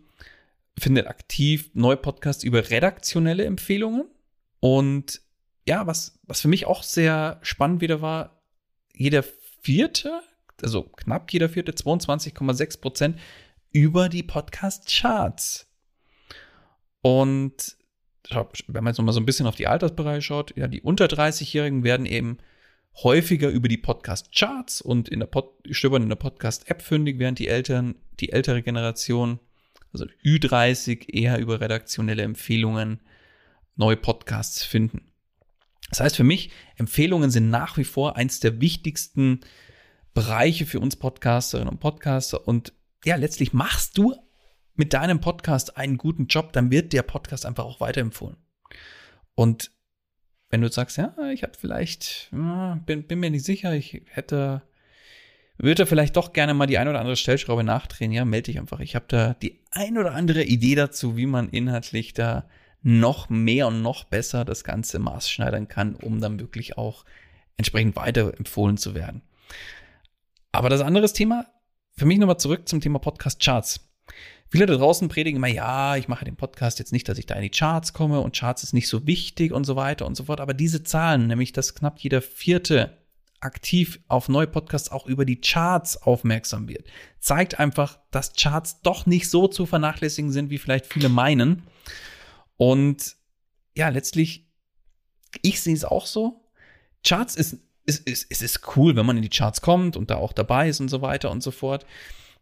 [0.78, 4.06] findet aktiv neue Podcasts über redaktionelle Empfehlungen.
[4.60, 5.20] Und
[5.66, 8.40] ja, was, was für mich auch sehr spannend wieder war,
[8.94, 9.24] jeder
[9.62, 10.20] vierte,
[10.62, 13.18] also knapp jeder vierte, 22,6 Prozent
[13.70, 15.66] über die Podcast-Charts.
[17.02, 17.76] Und
[18.30, 21.84] wenn man jetzt nochmal so ein bisschen auf die Altersbereiche schaut, ja, die unter 30-Jährigen
[21.84, 22.38] werden eben
[23.02, 27.48] häufiger über die Podcast-Charts und in der Pod stöbern in der Podcast-App fündig, während die
[27.48, 29.38] Eltern, die ältere Generation,
[29.92, 33.00] also Ü30, eher über redaktionelle Empfehlungen
[33.76, 35.12] neue Podcasts finden.
[35.90, 39.40] Das heißt für mich, Empfehlungen sind nach wie vor eins der wichtigsten
[40.12, 42.46] Bereiche für uns Podcasterinnen und Podcaster.
[42.46, 42.72] Und
[43.04, 44.16] ja, letztlich machst du
[44.74, 48.36] mit deinem Podcast einen guten Job, dann wird der Podcast einfach auch weiterempfohlen.
[49.34, 49.70] Und
[50.50, 54.62] wenn du sagst, ja, ich habe vielleicht, bin, bin mir nicht sicher, ich hätte,
[55.58, 58.80] würde vielleicht doch gerne mal die ein oder andere Stellschraube nachdrehen, ja, melde dich einfach.
[58.80, 62.48] Ich habe da die ein oder andere Idee dazu, wie man inhaltlich da
[62.82, 67.04] noch mehr und noch besser das Ganze maßschneidern kann, um dann wirklich auch
[67.56, 69.22] entsprechend weiterempfohlen zu werden.
[70.52, 71.46] Aber das andere Thema,
[71.96, 73.87] für mich nochmal zurück zum Thema Podcast Charts.
[74.50, 77.34] Viele da draußen predigen immer, ja, ich mache den Podcast jetzt nicht, dass ich da
[77.34, 80.24] in die Charts komme und Charts ist nicht so wichtig und so weiter und so
[80.24, 80.40] fort.
[80.40, 82.96] Aber diese Zahlen, nämlich dass knapp jeder vierte
[83.40, 86.86] aktiv auf neue Podcasts auch über die Charts aufmerksam wird,
[87.20, 91.62] zeigt einfach, dass Charts doch nicht so zu vernachlässigen sind, wie vielleicht viele meinen.
[92.56, 93.16] Und
[93.76, 94.48] ja, letztlich,
[95.42, 96.48] ich sehe es auch so.
[97.06, 100.16] Charts ist, ist, ist, ist, ist cool, wenn man in die Charts kommt und da
[100.16, 101.86] auch dabei ist und so weiter und so fort.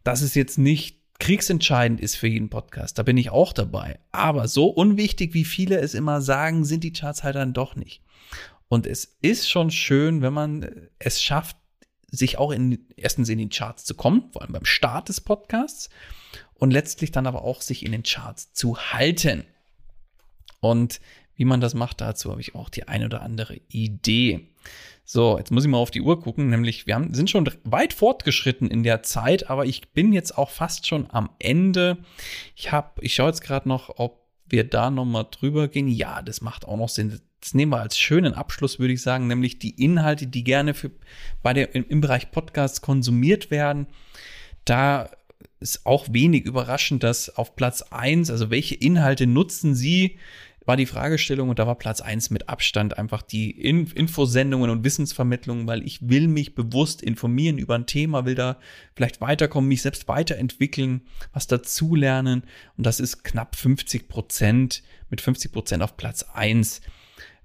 [0.03, 2.97] Das ist jetzt nicht kriegsentscheidend ist für jeden Podcast.
[2.97, 3.99] Da bin ich auch dabei.
[4.11, 8.01] Aber so unwichtig, wie viele es immer sagen, sind die Charts halt dann doch nicht.
[8.67, 11.57] Und es ist schon schön, wenn man es schafft,
[12.09, 15.89] sich auch in, erstens in die Charts zu kommen, vor allem beim Start des Podcasts
[16.53, 19.43] und letztlich dann aber auch sich in den Charts zu halten.
[20.59, 20.99] Und
[21.37, 24.49] wie man das macht, dazu habe ich auch die ein oder andere Idee.
[25.05, 27.93] So, jetzt muss ich mal auf die Uhr gucken, nämlich wir haben, sind schon weit
[27.93, 31.99] fortgeschritten in der Zeit, aber ich bin jetzt auch fast schon am Ende.
[32.55, 35.87] Ich habe, ich schaue jetzt gerade noch, ob wir da nochmal drüber gehen.
[35.87, 37.21] Ja, das macht auch noch Sinn.
[37.39, 40.91] Das nehmen wir als schönen Abschluss, würde ich sagen, nämlich die Inhalte, die gerne für,
[41.41, 43.87] bei der, im, im Bereich Podcasts konsumiert werden.
[44.65, 45.09] Da
[45.59, 50.17] ist auch wenig überraschend, dass auf Platz eins, also welche Inhalte nutzen Sie,
[50.67, 54.83] war die Fragestellung und da war Platz eins mit Abstand einfach die In Infosendungen und
[54.83, 58.57] Wissensvermittlungen, weil ich will mich bewusst informieren über ein Thema, will da
[58.93, 61.01] vielleicht weiterkommen, mich selbst weiterentwickeln,
[61.31, 62.43] was dazulernen
[62.75, 66.81] und das ist knapp 50 Prozent, mit 50 Prozent auf Platz eins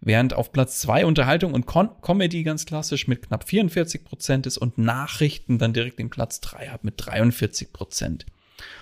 [0.03, 4.59] während auf Platz zwei Unterhaltung und Con Comedy ganz klassisch mit knapp 44 Prozent ist
[4.59, 8.27] und Nachrichten dann direkt den Platz drei hat mit 43 Prozent.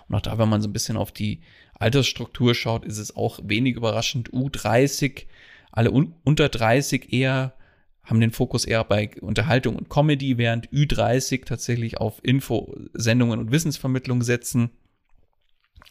[0.08, 1.40] Und auch da, wenn man so ein bisschen auf die
[1.74, 4.30] Altersstruktur schaut, ist es auch wenig überraschend.
[4.30, 5.26] U30,
[5.72, 7.54] alle un unter 30 eher
[8.02, 13.52] haben den Fokus eher bei Unterhaltung und Comedy, während Ü30 tatsächlich auf Info, Sendungen und
[13.52, 14.70] Wissensvermittlung setzen.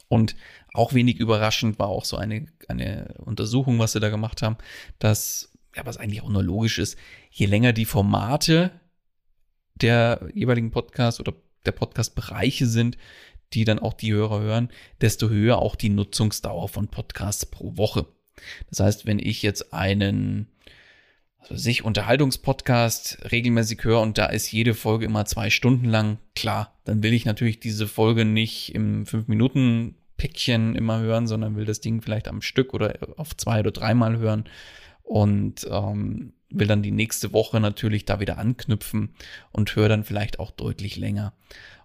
[0.10, 0.36] Und
[0.74, 4.58] auch wenig überraschend war auch so eine, eine Untersuchung, was sie da gemacht haben,
[4.98, 6.98] dass, ja, was eigentlich auch nur logisch ist,
[7.32, 8.72] je länger die Formate
[9.76, 11.34] der jeweiligen Podcast oder
[11.66, 12.98] der Podcast-Bereiche sind,
[13.54, 14.70] die dann auch die Hörer hören,
[15.02, 18.06] desto höher auch die Nutzungsdauer von Podcasts pro Woche.
[18.70, 20.48] Das heißt, wenn ich jetzt einen
[21.42, 26.18] was weiß ich, Unterhaltungspodcast regelmäßig höre und da ist jede Folge immer zwei Stunden lang,
[26.36, 31.56] klar, dann will ich natürlich diese Folge nicht im fünf Minuten Päckchen immer hören, sondern
[31.56, 34.46] will das Ding vielleicht am Stück oder auf zwei oder dreimal hören
[35.02, 39.16] und ähm, will dann die nächste Woche natürlich da wieder anknüpfen
[39.52, 41.34] und höre dann vielleicht auch deutlich länger.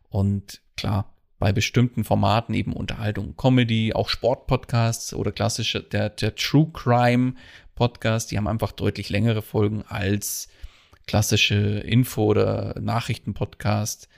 [0.09, 6.71] Und klar, bei bestimmten Formaten eben Unterhaltung, Comedy, auch Sportpodcasts oder klassische, der, der True
[6.73, 7.35] Crime
[7.75, 10.49] Podcast, die haben einfach deutlich längere Folgen als
[11.07, 14.09] klassische Info- oder Nachrichtenpodcast.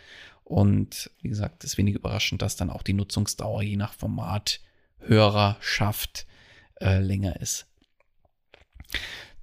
[0.45, 4.61] Und wie gesagt, ist wenig überraschend, dass dann auch die Nutzungsdauer je nach Format,
[4.99, 6.27] Hörerschaft
[6.81, 7.67] äh, länger ist.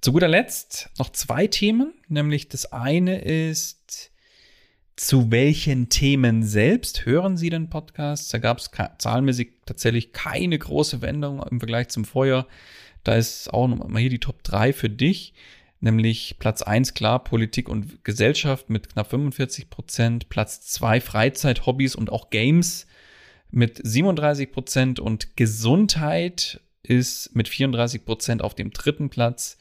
[0.00, 4.12] Zu guter Letzt noch zwei Themen, nämlich das eine ist
[4.96, 8.32] zu welchen Themen selbst hören Sie den Podcast?
[8.32, 12.46] Da gab es zahlenmäßig tatsächlich keine große Wendung im Vergleich zum Vorjahr.
[13.02, 15.34] Da ist auch nochmal hier die Top 3 für dich,
[15.80, 21.96] nämlich Platz 1 klar Politik und Gesellschaft mit knapp 45 Prozent, Platz 2 Freizeit, Hobbys
[21.96, 22.86] und auch Games
[23.50, 29.58] mit 37 Prozent und Gesundheit ist mit 34 Prozent auf dem dritten Platz.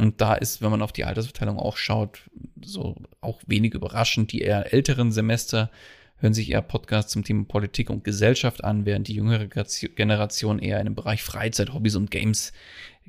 [0.00, 2.30] Und da ist, wenn man auf die Altersverteilung auch schaut,
[2.62, 4.32] so auch wenig überraschend.
[4.32, 5.70] Die eher älteren Semester
[6.16, 10.78] hören sich eher Podcasts zum Thema Politik und Gesellschaft an, während die jüngere Generation eher
[10.78, 12.52] in den Bereich Freizeit, Hobbys und Games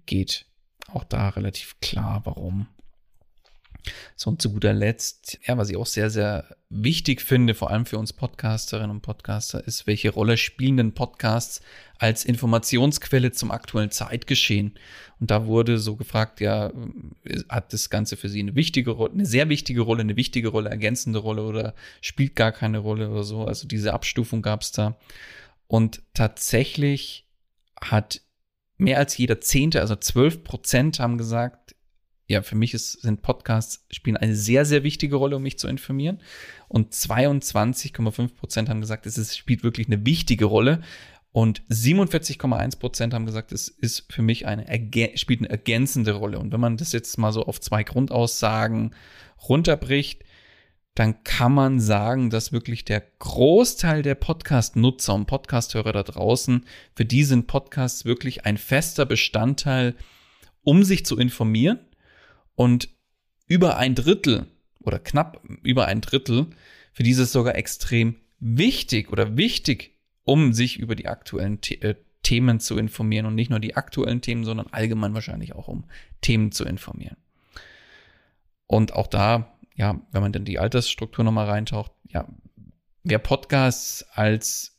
[0.05, 0.45] geht.
[0.87, 2.67] Auch da relativ klar, warum.
[4.15, 7.85] So, und zu guter Letzt, ja, was ich auch sehr, sehr wichtig finde, vor allem
[7.85, 11.61] für uns Podcasterinnen und Podcaster, ist, welche Rolle spielen denn Podcasts
[11.97, 14.73] als Informationsquelle zum aktuellen Zeitgeschehen?
[15.19, 16.71] Und da wurde so gefragt, ja,
[17.49, 20.69] hat das Ganze für Sie eine wichtige Rolle, eine sehr wichtige Rolle, eine wichtige Rolle,
[20.69, 23.45] ergänzende Rolle oder spielt gar keine Rolle oder so?
[23.45, 24.97] Also diese Abstufung gab es da.
[25.67, 27.27] Und tatsächlich
[27.79, 28.21] hat
[28.77, 31.75] mehr als jeder Zehnte, also zwölf Prozent haben gesagt,
[32.31, 35.67] ja, für mich ist, sind Podcasts spielen eine sehr, sehr wichtige Rolle, um mich zu
[35.67, 36.21] informieren.
[36.69, 40.81] Und 22,5 Prozent haben gesagt, es ist, spielt wirklich eine wichtige Rolle.
[41.33, 44.65] Und 47,1 Prozent haben gesagt, es ist für mich eine,
[45.15, 46.39] spielt eine ergänzende Rolle.
[46.39, 48.95] Und wenn man das jetzt mal so auf zwei Grundaussagen
[49.47, 50.23] runterbricht,
[50.95, 56.65] dann kann man sagen, dass wirklich der Großteil der Podcast-Nutzer und Podcast-Hörer da draußen,
[56.95, 59.95] für die sind Podcasts wirklich ein fester Bestandteil,
[60.63, 61.79] um sich zu informieren
[62.61, 62.89] und
[63.47, 64.45] über ein Drittel
[64.81, 66.45] oder knapp über ein Drittel,
[66.93, 72.59] für dieses sogar extrem wichtig oder wichtig, um sich über die aktuellen The äh, Themen
[72.59, 75.85] zu informieren und nicht nur die aktuellen Themen, sondern allgemein wahrscheinlich auch um
[76.21, 77.17] Themen zu informieren.
[78.67, 82.27] Und auch da, ja, wenn man dann die Altersstruktur nochmal reintaucht, ja,
[83.03, 84.77] wer Podcasts als,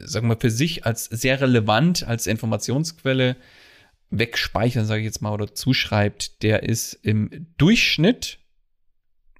[0.00, 3.36] sagen wir, für sich als sehr relevant, als Informationsquelle
[4.10, 8.38] wegspeichern, sage ich jetzt mal, oder zuschreibt, der ist im Durchschnitt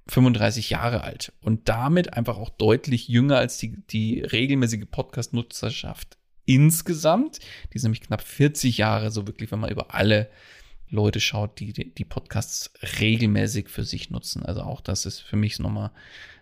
[0.07, 7.39] 35 Jahre alt und damit einfach auch deutlich jünger als die, die regelmäßige Podcast-Nutzerschaft insgesamt.
[7.71, 10.29] Die ist nämlich knapp 40 Jahre, so wirklich, wenn man über alle
[10.89, 14.43] Leute schaut, die die Podcasts regelmäßig für sich nutzen.
[14.43, 15.91] Also auch das ist für mich nochmal,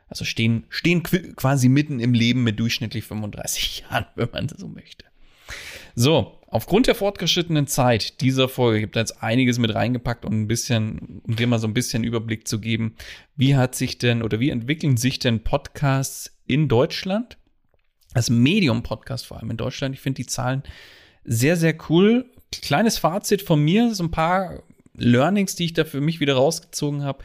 [0.07, 5.05] also stehen, stehen quasi mitten im Leben mit durchschnittlich 35 Jahren, wenn man so möchte.
[5.95, 11.21] So, aufgrund der fortgeschrittenen Zeit dieser Folge gibt jetzt einiges mit reingepackt und ein bisschen,
[11.23, 12.95] um dir mal so ein bisschen Überblick zu geben,
[13.35, 17.37] wie hat sich denn oder wie entwickeln sich denn Podcasts in Deutschland?
[18.13, 19.93] Das Medium-Podcast vor allem in Deutschland.
[19.93, 20.63] Ich finde die Zahlen
[21.23, 22.25] sehr, sehr cool.
[22.51, 24.63] Kleines Fazit von mir, so ein paar
[24.95, 27.23] Learnings, die ich da für mich wieder rausgezogen habe.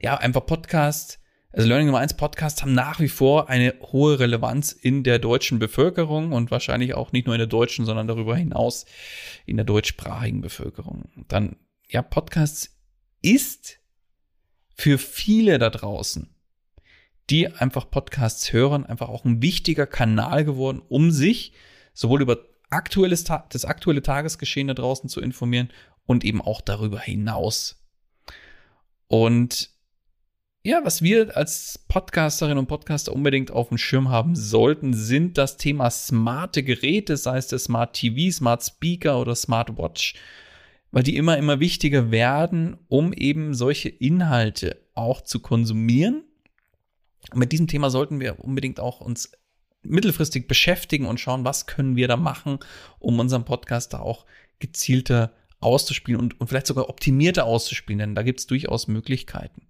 [0.00, 1.21] Ja, einfach Podcast
[1.54, 5.58] Also Learning Nummer 1 Podcasts haben nach wie vor eine hohe Relevanz in der deutschen
[5.58, 8.86] Bevölkerung und wahrscheinlich auch nicht nur in der deutschen, sondern darüber hinaus
[9.44, 11.10] in der deutschsprachigen Bevölkerung.
[11.28, 11.56] Dann,
[11.90, 12.74] ja, Podcasts
[13.20, 13.80] ist
[14.74, 16.34] für viele da draußen,
[17.28, 21.52] die einfach Podcasts hören, einfach auch ein wichtiger Kanal geworden, um sich
[21.92, 22.38] sowohl über
[22.70, 25.70] aktuelles, das aktuelle Tagesgeschehen da draußen zu informieren
[26.06, 27.84] und eben auch darüber hinaus.
[29.06, 29.71] Und
[30.64, 35.56] ja, was wir als Podcasterinnen und Podcaster unbedingt auf dem Schirm haben sollten, sind das
[35.56, 40.14] Thema smarte Geräte, sei es der Smart TV, Smart Speaker oder Smart Watch,
[40.92, 46.22] weil die immer, immer wichtiger werden, um eben solche Inhalte auch zu konsumieren.
[47.32, 49.32] Und mit diesem Thema sollten wir unbedingt auch uns
[49.82, 52.60] mittelfristig beschäftigen und schauen, was können wir da machen,
[53.00, 54.26] um unseren Podcast da auch
[54.60, 59.66] gezielter auszuspielen und, und vielleicht sogar optimierter auszuspielen, denn da gibt es durchaus Möglichkeiten.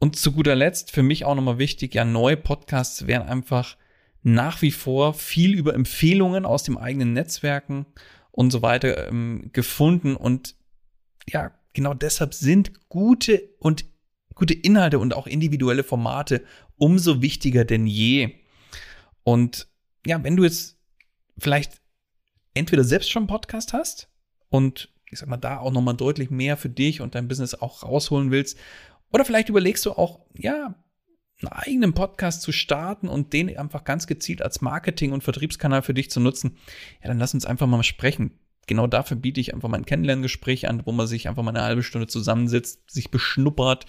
[0.00, 3.76] Und zu guter Letzt, für mich auch nochmal wichtig, ja, neue Podcasts werden einfach
[4.22, 7.86] nach wie vor viel über Empfehlungen aus dem eigenen Netzwerken
[8.32, 10.16] und so weiter ähm, gefunden.
[10.16, 10.56] Und
[11.28, 13.84] ja, genau deshalb sind gute und
[14.34, 16.44] gute Inhalte und auch individuelle Formate
[16.76, 18.36] umso wichtiger denn je.
[19.22, 19.68] Und
[20.06, 20.78] ja, wenn du jetzt
[21.36, 21.82] vielleicht
[22.54, 24.08] entweder selbst schon einen Podcast hast
[24.48, 27.82] und ich sag mal, da auch nochmal deutlich mehr für dich und dein Business auch
[27.82, 28.56] rausholen willst
[29.12, 30.74] oder vielleicht überlegst du auch, ja,
[31.42, 35.94] einen eigenen Podcast zu starten und den einfach ganz gezielt als Marketing- und Vertriebskanal für
[35.94, 36.58] dich zu nutzen,
[37.02, 38.38] ja, dann lass uns einfach mal sprechen.
[38.66, 41.82] Genau dafür biete ich einfach mein Kennenlerngespräch an, wo man sich einfach mal eine halbe
[41.82, 43.86] Stunde zusammensitzt, sich beschnuppert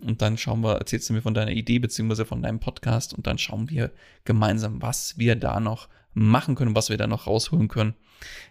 [0.00, 3.26] und dann schauen wir, erzählst du mir von deiner Idee beziehungsweise von deinem Podcast und
[3.26, 3.90] dann schauen wir
[4.24, 7.94] gemeinsam, was wir da noch machen können, was wir da noch rausholen können.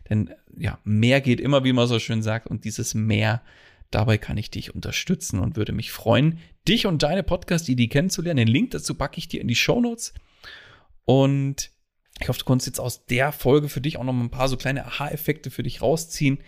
[0.10, 3.42] Denn ja, mehr geht immer, wie man so schön sagt, und dieses mehr
[3.92, 8.46] Dabei kann ich dich unterstützen und würde mich freuen, dich und deine Podcast-Idee kennenzulernen.
[8.46, 10.14] Den Link dazu packe ich dir in die Show Notes.
[11.06, 11.72] Und
[12.20, 14.58] ich hoffe, du konntest jetzt aus der Folge für dich auch noch ein paar so
[14.58, 16.40] kleine Aha-Effekte für dich rausziehen.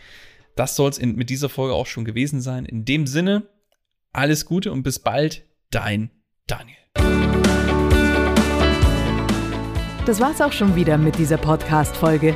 [0.55, 2.65] Das soll es mit dieser Folge auch schon gewesen sein.
[2.65, 3.47] In dem Sinne,
[4.11, 6.11] alles Gute und bis bald, dein
[6.47, 6.75] Daniel.
[10.05, 12.35] Das war's auch schon wieder mit dieser Podcast-Folge.